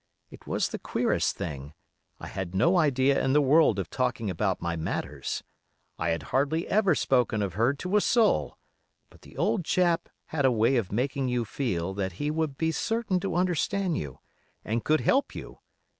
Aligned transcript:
It 0.31 0.47
was 0.47 0.69
the 0.69 0.79
queerest 0.79 1.35
thing; 1.35 1.75
I 2.19 2.25
had 2.25 2.55
no 2.55 2.75
idea 2.79 3.23
in 3.23 3.33
the 3.33 3.39
world 3.39 3.77
of 3.77 3.91
talking 3.91 4.31
about 4.31 4.59
my 4.59 4.75
matters. 4.75 5.43
I 5.99 6.09
had 6.09 6.23
hardly 6.33 6.67
ever 6.67 6.95
spoken 6.95 7.43
of 7.43 7.53
her 7.53 7.75
to 7.75 7.95
a 7.97 8.01
soul; 8.01 8.57
but 9.11 9.21
the 9.21 9.37
old 9.37 9.63
chap 9.63 10.09
had 10.25 10.43
a 10.43 10.51
way 10.51 10.77
of 10.77 10.91
making 10.91 11.27
you 11.27 11.45
feel 11.45 11.93
that 11.93 12.13
he 12.13 12.31
would 12.31 12.57
be 12.57 12.71
certain 12.71 13.19
to 13.19 13.35
understand 13.35 13.95
you, 13.95 14.17
and 14.65 14.83
could 14.83 15.01
help 15.01 15.35
you. 15.35 15.59